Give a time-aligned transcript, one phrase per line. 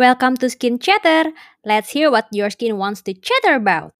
[0.00, 1.28] Welcome to Skin Chatter.
[1.60, 3.92] Let's hear what your skin wants to chatter about.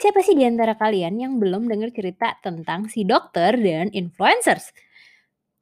[0.00, 4.72] Siapa sih di antara kalian yang belum dengar cerita tentang si dokter dan influencers?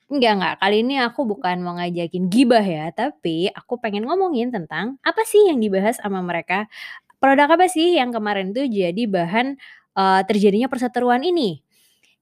[0.06, 0.54] Enggak, enggak.
[0.62, 5.50] Kali ini aku bukan mau ngajakin gibah ya, tapi aku pengen ngomongin tentang apa sih
[5.50, 6.70] yang dibahas sama mereka.
[7.18, 9.58] Produk apa sih yang kemarin tuh jadi bahan
[9.98, 11.58] uh, terjadinya perseteruan ini?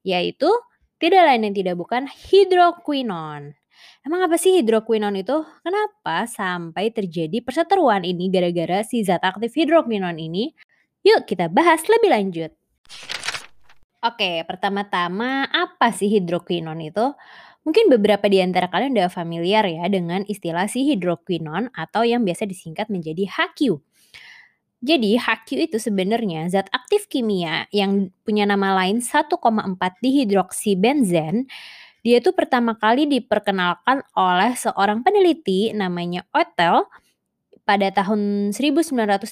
[0.09, 0.49] Yaitu
[1.03, 3.59] tidak lain dan tidak bukan hidroquinone.
[4.07, 5.43] Emang apa sih hidroquinone itu?
[5.67, 10.55] Kenapa sampai terjadi perseteruan ini gara-gara si zat aktif hidroquinone ini?
[11.03, 12.55] Yuk kita bahas lebih lanjut.
[14.03, 17.07] Oke, pertama-tama apa sih hidroquinone itu?
[17.63, 22.47] Mungkin beberapa di antara kalian udah familiar ya dengan istilah si hidroquinone atau yang biasa
[22.47, 23.79] disingkat menjadi HQ.
[24.83, 29.31] Jadi HQ itu sebenarnya zat aktif kimia yang punya nama lain 1,4
[30.03, 31.47] dihidroksibenzen.
[32.03, 36.83] Dia itu pertama kali diperkenalkan oleh seorang peneliti namanya Otel
[37.63, 39.31] pada tahun 1936.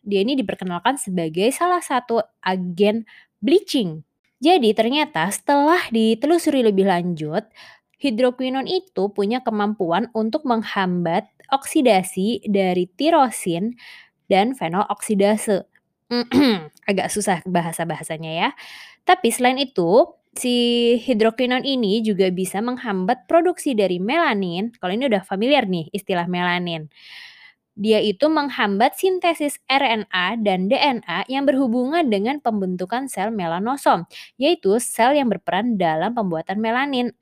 [0.00, 3.04] Dia ini diperkenalkan sebagai salah satu agen
[3.44, 4.00] bleaching.
[4.40, 7.44] Jadi ternyata setelah ditelusuri lebih lanjut,
[8.00, 13.76] hidroquinone itu punya kemampuan untuk menghambat oksidasi dari tirosin
[14.30, 15.66] dan fenol oksidase.
[16.90, 18.48] Agak susah bahasa-bahasanya ya.
[19.02, 20.06] Tapi selain itu,
[20.38, 20.54] si
[21.02, 24.70] hidrokinon ini juga bisa menghambat produksi dari melanin.
[24.78, 26.86] Kalau ini udah familiar nih istilah melanin.
[27.80, 34.04] Dia itu menghambat sintesis RNA dan DNA yang berhubungan dengan pembentukan sel melanosom,
[34.36, 37.14] yaitu sel yang berperan dalam pembuatan melanin.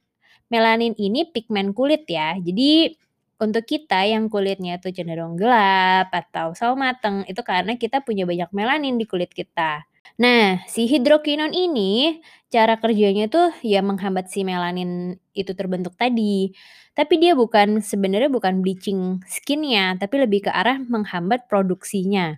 [0.48, 2.34] Melanin ini pigmen kulit ya.
[2.40, 2.96] Jadi
[3.38, 8.50] untuk kita yang kulitnya tuh cenderung gelap atau sawo mateng, itu karena kita punya banyak
[8.50, 9.86] melanin di kulit kita.
[10.18, 12.18] Nah, si hidrokinon ini
[12.50, 16.50] cara kerjanya tuh ya menghambat si melanin itu terbentuk tadi.
[16.98, 22.34] Tapi dia bukan sebenarnya bukan bleaching skinnya, tapi lebih ke arah menghambat produksinya.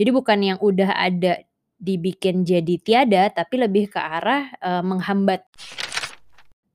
[0.00, 1.44] Jadi bukan yang udah ada
[1.76, 5.44] dibikin jadi tiada, tapi lebih ke arah uh, menghambat.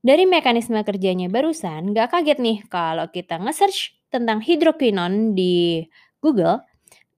[0.04, 5.80] Dari mekanisme kerjanya barusan, nggak kaget nih kalau kita nge-search tentang hidroquinone di
[6.20, 6.60] Google,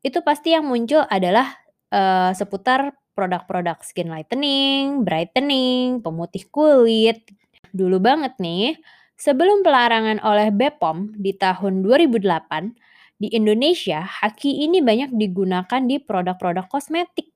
[0.07, 1.51] itu pasti yang muncul adalah
[1.91, 7.27] uh, seputar produk-produk skin lightening, brightening, pemutih kulit.
[7.75, 8.79] Dulu banget nih,
[9.19, 12.71] sebelum pelarangan oleh BPOM di tahun 2008,
[13.19, 17.35] di Indonesia, haki ini banyak digunakan di produk-produk kosmetik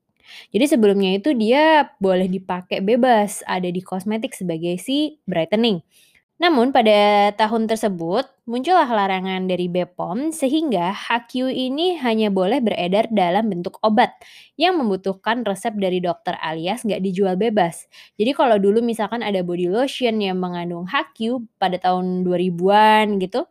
[0.51, 5.81] jadi sebelumnya itu dia boleh dipakai bebas, ada di kosmetik sebagai si brightening.
[6.41, 13.45] Namun pada tahun tersebut muncullah larangan dari BPOM sehingga HQ ini hanya boleh beredar dalam
[13.45, 14.09] bentuk obat
[14.57, 17.85] yang membutuhkan resep dari dokter alias nggak dijual bebas.
[18.17, 23.45] Jadi kalau dulu misalkan ada body lotion yang mengandung HQ pada tahun 2000-an gitu,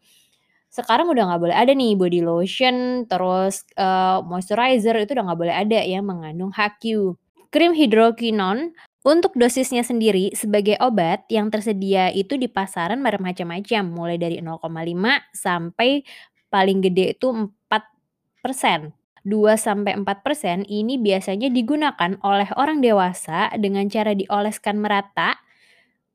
[0.71, 5.55] sekarang udah nggak boleh ada nih body lotion, terus, uh, moisturizer itu udah nggak boleh
[5.55, 7.15] ada yang mengandung HQ.
[7.51, 8.71] Krim hidroquinone
[9.03, 16.07] untuk dosisnya sendiri sebagai obat yang tersedia itu di pasaran bermacam-macam, mulai dari 0,5 sampai
[16.47, 18.95] paling gede itu 4%.
[19.21, 25.37] 2 sampai 4% ini biasanya digunakan oleh orang dewasa dengan cara dioleskan merata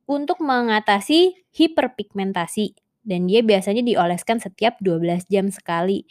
[0.09, 6.03] untuk mengatasi hiperpigmentasi dan dia biasanya dioleskan setiap 12 jam sekali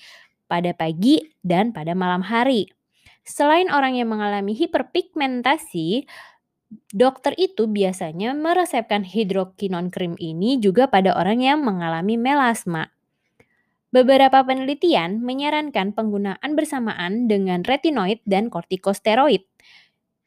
[0.46, 2.70] pada pagi dan pada malam hari.
[3.26, 6.06] Selain orang yang mengalami hiperpigmentasi,
[6.92, 12.92] dokter itu biasanya meresepkan hidrokinon krim ini juga pada orang yang mengalami melasma.
[13.94, 19.46] Beberapa penelitian menyarankan penggunaan bersamaan dengan retinoid dan kortikosteroid.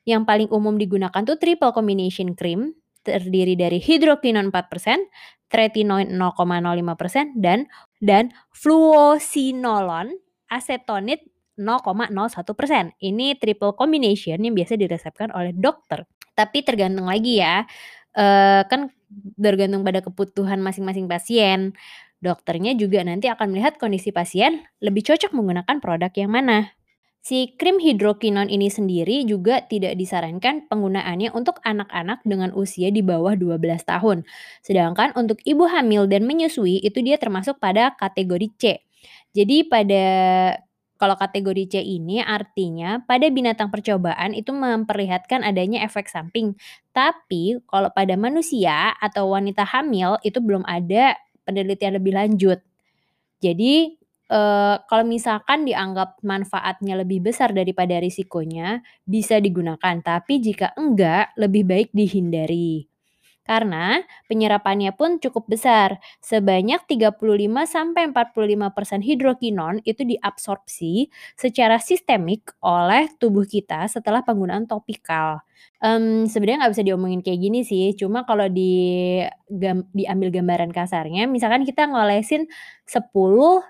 [0.07, 7.71] Yang paling umum digunakan tuh triple combination cream terdiri dari hidrokinon 4%, tretinoin 0,05% dan
[8.03, 10.11] dan fluosinolon
[10.51, 11.23] asetonit
[11.57, 12.13] 0,01%.
[13.01, 16.05] Ini triple combination yang biasa diresepkan oleh dokter.
[16.37, 17.65] Tapi tergantung lagi ya.
[18.13, 18.93] Uh, kan
[19.37, 21.73] bergantung pada kebutuhan masing-masing pasien.
[22.21, 26.76] Dokternya juga nanti akan melihat kondisi pasien lebih cocok menggunakan produk yang mana.
[27.27, 33.35] Si krim hidrokinon ini sendiri juga tidak disarankan penggunaannya untuk anak-anak dengan usia di bawah
[33.35, 34.23] 12 tahun.
[34.63, 38.63] Sedangkan untuk ibu hamil dan menyusui itu dia termasuk pada kategori C.
[39.35, 40.05] Jadi pada
[40.95, 46.55] kalau kategori C ini artinya pada binatang percobaan itu memperlihatkan adanya efek samping.
[46.95, 52.63] Tapi kalau pada manusia atau wanita hamil itu belum ada penelitian lebih lanjut.
[53.43, 53.96] Jadi
[54.31, 61.63] uh, kalau misalkan dianggap manfaatnya lebih besar daripada risikonya, bisa digunakan, tapi jika enggak, lebih
[61.67, 62.87] baik dihindari.
[63.47, 71.07] Karena penyerapannya pun cukup besar, sebanyak 35-45% hidrokinon itu diabsorpsi
[71.39, 75.47] secara sistemik oleh tubuh kita setelah penggunaan topikal.
[75.79, 79.23] Mmm, sebenarnya nggak bisa diomongin kayak gini sih, cuma kalau di
[79.95, 82.51] diambil gambaran kasarnya, misalkan kita ngolesin
[82.83, 83.63] 10,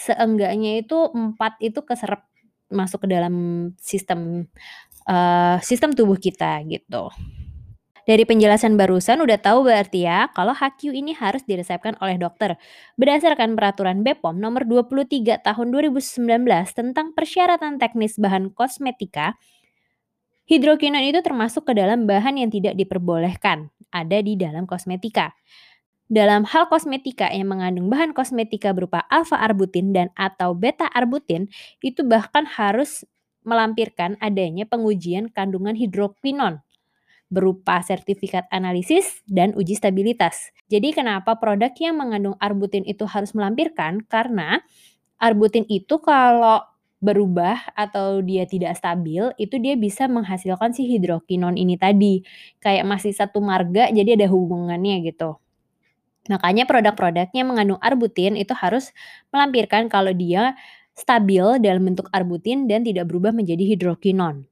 [0.00, 2.24] seenggaknya itu 4 itu keserap
[2.72, 3.34] masuk ke dalam
[3.76, 4.48] sistem,
[5.06, 7.12] eee, sistem tubuh kita, gitu.
[8.08, 12.58] Dari penjelasan barusan udah tahu berarti ya, kalau HQ ini harus diresepkan oleh dokter.
[12.98, 19.38] Berdasarkan peraturan BPOM nomor 23 tahun 2019 tentang persyaratan teknis bahan kosmetika,
[20.50, 25.36] hidrokinon itu termasuk ke dalam bahan yang tidak diperbolehkan ada di dalam kosmetika.
[26.10, 31.46] Dalam hal kosmetika yang mengandung bahan kosmetika berupa alfa-arbutin dan atau beta-arbutin,
[31.86, 33.06] itu bahkan harus
[33.46, 36.66] melampirkan adanya pengujian kandungan hidrokinon
[37.30, 40.50] berupa sertifikat analisis dan uji stabilitas.
[40.66, 44.02] Jadi kenapa produk yang mengandung arbutin itu harus melampirkan?
[44.02, 44.58] Karena
[45.22, 46.66] arbutin itu kalau
[46.98, 52.26] berubah atau dia tidak stabil, itu dia bisa menghasilkan si hidrokinon ini tadi.
[52.58, 55.38] Kayak masih satu marga jadi ada hubungannya gitu.
[56.28, 58.92] Makanya produk-produk yang mengandung arbutin itu harus
[59.32, 60.52] melampirkan kalau dia
[60.92, 64.44] stabil dalam bentuk arbutin dan tidak berubah menjadi hidrokinon.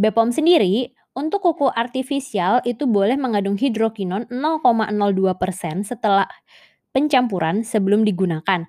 [0.00, 6.24] BPOM sendiri untuk kuku artifisial itu boleh mengandung hidrokinon 0,02% setelah
[6.96, 8.64] pencampuran sebelum digunakan.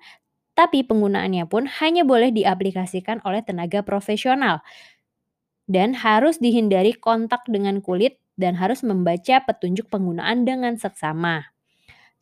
[0.52, 4.60] Tapi penggunaannya pun hanya boleh diaplikasikan oleh tenaga profesional.
[5.64, 11.53] Dan harus dihindari kontak dengan kulit dan harus membaca petunjuk penggunaan dengan seksama.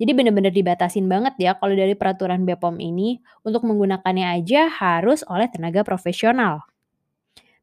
[0.03, 5.47] Jadi benar-benar dibatasin banget ya kalau dari peraturan BPOM ini untuk menggunakannya aja harus oleh
[5.47, 6.67] tenaga profesional.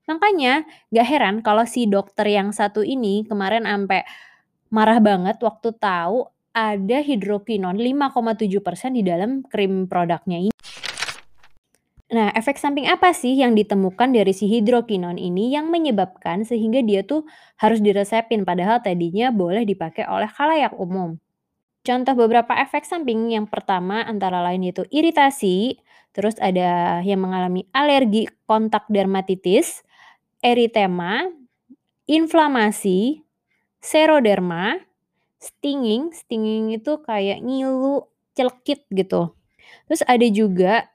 [0.07, 4.07] Makanya gak heran kalau si dokter yang satu ini kemarin ampe
[4.71, 10.56] marah banget waktu tahu ada hidrokinon 5,7% di dalam krim produknya ini.
[12.09, 17.03] Nah, efek samping apa sih yang ditemukan dari si hidrokinon ini yang menyebabkan sehingga dia
[17.03, 17.27] tuh
[17.59, 21.19] harus diresepin padahal tadinya boleh dipakai oleh khalayak umum?
[21.88, 25.80] Contoh beberapa efek samping yang pertama antara lain yaitu iritasi,
[26.12, 29.80] terus ada yang mengalami alergi kontak dermatitis,
[30.44, 31.24] eritema,
[32.10, 33.24] inflamasi,
[33.84, 34.80] seroderma,
[35.40, 39.36] stinging, stinging itu kayak ngilu, celekit gitu.
[39.90, 40.88] Terus ada juga,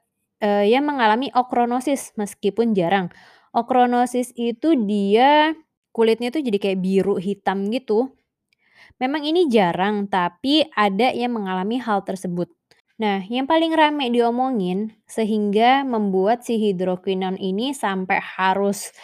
[0.43, 3.09] eee, yang mengalami ochronosis meskipun jarang.
[3.57, 5.55] Ochronosis itu dia
[5.95, 8.13] kulitnya tuh jadi kayak biru hitam gitu.
[9.03, 12.47] Memang ini jarang, tapi ada yang mengalami hal tersebut.
[13.03, 18.95] Nah, yang paling rame diomongin sehingga membuat si hidrokinon ini sampai harus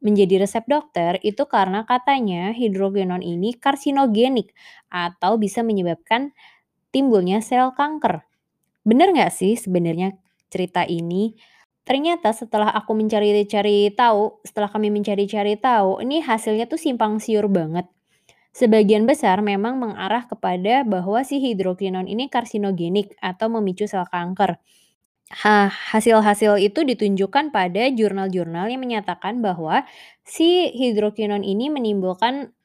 [0.00, 4.52] menjadi resep dokter itu karena katanya hidrokinon ini karsinogenik
[4.88, 6.32] atau bisa menyebabkan
[6.92, 8.24] timbulnya sel kanker.
[8.84, 10.16] Bener nggak sih sebenarnya
[10.52, 11.36] cerita ini?
[11.88, 17.86] Ternyata setelah aku mencari-cari tahu, setelah kami mencari-cari tahu, ini hasilnya tuh simpang siur banget.
[18.56, 24.56] Sebagian besar memang mengarah kepada bahwa si hidrokinon ini karsinogenik atau memicu sel kanker.
[25.44, 29.84] Ha hasil-hasil itu ditunjukkan pada jurnal-jurnal yang menyatakan bahwa
[30.24, 32.56] si hidrokinon ini menimbulkan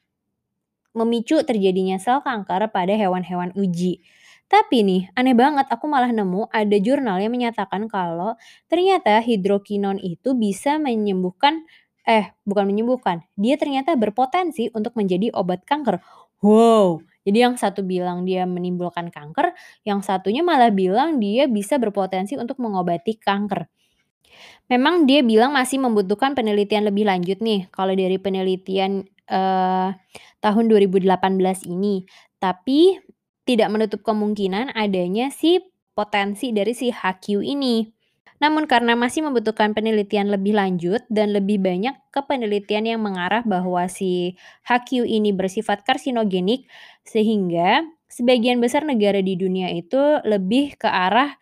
[0.96, 4.00] memicu terjadinya sel kanker pada hewan-hewan uji.
[4.48, 8.36] Tapi nih, aneh banget aku malah nemu ada jurnal yang menyatakan kalau
[8.68, 11.64] ternyata hidrokinon itu bisa menyembuhkan
[12.06, 16.02] Eh, bukan menyembuhkan, dia ternyata berpotensi untuk menjadi obat kanker.
[16.42, 16.98] Wow!
[17.22, 19.54] Jadi yang satu bilang dia menimbulkan kanker,
[19.86, 23.70] yang satunya malah bilang dia bisa berpotensi untuk mengobati kanker.
[24.70, 29.88] Memang dia bilang masih membutuhkan penelitian lebih lanjut nih kalau dari penelitian, eee,
[30.42, 32.06] tahun 2018 ini.
[32.38, 32.98] Tapi
[33.46, 35.58] tidak menutup kemungkinan adanya si
[35.94, 37.84] potensi dari si HQ ini.
[38.42, 43.86] Namun karena masih membutuhkan penelitian lebih lanjut dan lebih banyak ke penelitian yang mengarah bahwa
[43.86, 44.34] si
[44.66, 46.66] HQ ini bersifat karsinogenik,
[47.06, 51.38] sehingga sebagian besar negara di dunia itu lebih ke arah,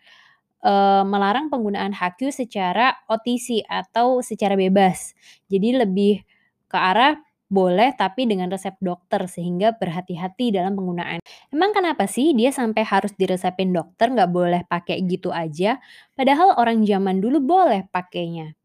[0.61, 5.17] eee, melarang penggunaan HQ secara OTC atau secara bebas.
[5.49, 6.21] Jadi lebih
[6.69, 7.17] ke arah
[7.51, 11.19] boleh tapi dengan resep dokter sehingga berhati-hati dalam penggunaan.
[11.51, 15.83] Emang kenapa sih dia sampai harus diresepin dokter nggak boleh pakai gitu aja?
[16.15, 18.55] Padahal orang zaman dulu boleh pakainya.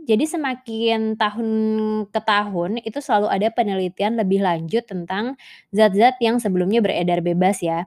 [0.00, 1.48] Jadi semakin tahun
[2.08, 5.36] ke tahun itu selalu ada penelitian lebih lanjut tentang
[5.74, 7.84] zat-zat yang sebelumnya beredar bebas ya.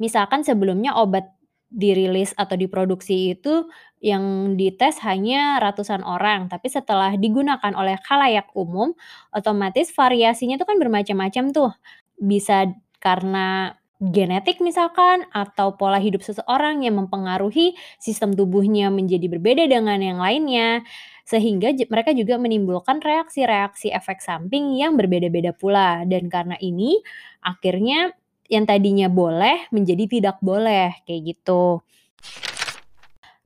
[0.00, 1.30] Misalkan sebelumnya obat
[1.72, 3.66] dirilis atau diproduksi itu
[4.02, 8.92] yang dites hanya ratusan orang, tapi setelah digunakan oleh khalayak umum,
[9.32, 11.72] otomatis variasinya itu kan bermacam-macam tuh.
[12.18, 12.68] Bisa
[13.00, 20.18] karena genetik misalkan atau pola hidup seseorang yang mempengaruhi sistem tubuhnya menjadi berbeda dengan yang
[20.18, 20.82] lainnya,
[21.22, 26.02] sehingga mereka juga menimbulkan reaksi-reaksi efek samping yang berbeda-beda pula.
[26.04, 26.98] Dan karena ini
[27.42, 28.10] akhirnya
[28.52, 31.80] yang tadinya boleh menjadi tidak boleh, kayak gitu.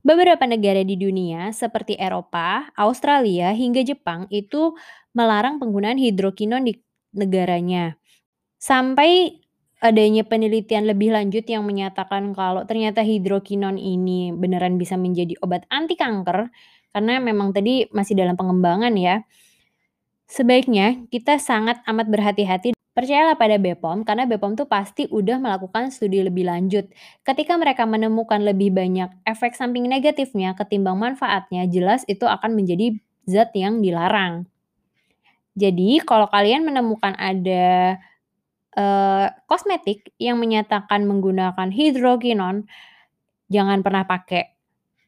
[0.03, 4.75] Beberapa negara di dunia seperti Eropa, Australia, hingga Jepang itu
[5.15, 6.75] melarang penggunaan hidrokinon di
[7.15, 7.95] negaranya.
[8.59, 9.39] Sampai
[9.79, 15.95] adanya penelitian lebih lanjut yang menyatakan kalau ternyata hidrokinon ini beneran bisa menjadi obat anti
[15.95, 16.51] kanker,
[16.91, 19.23] karena memang tadi masih dalam pengembangan ya.
[20.27, 22.75] Sebaiknya kita sangat amat berhati-hati.
[22.97, 26.89] Percayalah pada BPOM karena BPOM tuh pasti udah melakukan studi lebih lanjut.
[27.23, 32.97] Ketika mereka menemukan lebih banyak efek samping negatifnya ketimbang manfaatnya, jelas itu akan menjadi
[33.29, 34.49] zat yang dilarang.
[35.57, 37.97] Jadi kalau kalian menemukan ada,
[38.77, 42.69] eee, kosmetik yang menyatakan menggunakan hidrokinon,
[43.51, 44.56] jangan pernah pakai.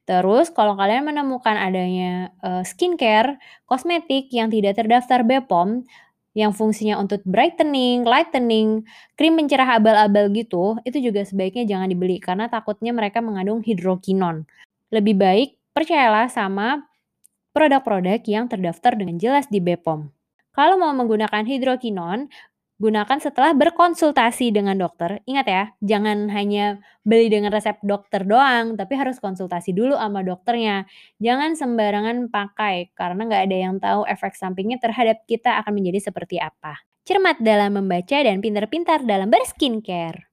[0.10, 3.38] Terus kalau kalian menemukan adanya, eee, skincare,
[3.70, 5.86] kosmetik yang tidak terdaftar BPOM,
[6.34, 8.86] yang fungsinya untuk brightening, lightening,
[9.18, 14.50] krim pencerah abal-abal gitu, itu juga sebaiknya jangan dibeli karena takutnya mereka mengandung hidrokinon.
[14.90, 16.90] Lebih baik percayalah sama
[17.54, 20.10] produk-produk yang terdaftar dengan jelas di BPOM.
[20.54, 22.30] Kalau mau menggunakan hidrokinon,
[22.80, 25.20] gunakan setelah berkonsultasi dengan dokter.
[25.28, 30.88] Ingat ya, jangan hanya beli dengan resep dokter doang, tapi harus konsultasi dulu sama dokternya.
[31.20, 36.40] Jangan sembarangan pakai, karena nggak ada yang tahu efek sampingnya terhadap kita akan menjadi seperti
[36.40, 36.80] apa.
[37.04, 40.29] Cermat dalam membaca dan pintar-pintar dalam berskincare.